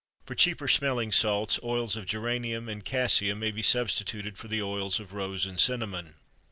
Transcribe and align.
For 0.25 0.33
cheaper 0.33 0.67
smelling 0.67 1.11
salts 1.11 1.59
oils 1.61 1.95
of 1.95 2.07
geranium 2.07 2.67
and 2.67 2.83
cassia 2.83 3.35
may 3.35 3.51
be 3.51 3.61
substituted 3.61 4.35
for 4.35 4.47
the 4.47 4.59
oils 4.63 4.99
of 4.99 5.13
rose 5.13 5.45
and 5.45 5.59
cinnamon. 5.59 6.15